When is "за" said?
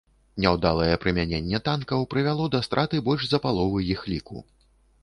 3.35-3.43